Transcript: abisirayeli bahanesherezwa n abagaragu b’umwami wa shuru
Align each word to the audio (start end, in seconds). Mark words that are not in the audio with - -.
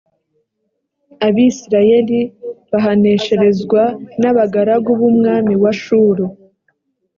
abisirayeli 1.27 2.19
bahanesherezwa 2.71 3.81
n 4.21 4.23
abagaragu 4.31 4.91
b’umwami 4.99 5.53
wa 5.63 5.71
shuru 5.81 6.25